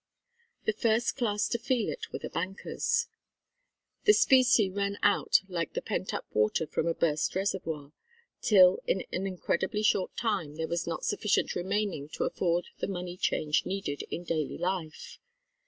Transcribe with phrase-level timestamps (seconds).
[0.65, 3.05] The first class to feel it were the bankers.
[4.05, 7.91] The specie ran out like the pent up water from a burst reservoir,
[8.41, 13.15] till in an incredibly short time there was not sufficient remaining to afford the money
[13.15, 15.19] change needed in daily life.